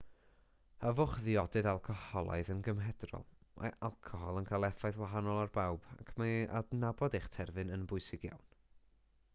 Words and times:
yfwch 0.91 1.17
ddiodydd 1.25 1.67
alcoholaidd 1.71 2.49
yn 2.53 2.63
gymedrol 2.67 3.27
mae 3.65 3.71
alcohol 3.89 4.41
yn 4.41 4.49
cael 4.51 4.67
effaith 4.69 4.97
wahanol 5.03 5.43
ar 5.43 5.53
bawb 5.59 5.87
ac 5.99 6.11
mae 6.23 6.35
adnabod 6.61 7.19
eich 7.21 7.29
terfyn 7.37 7.77
yn 7.77 7.85
bwysig 7.93 8.27
iawn 8.31 8.49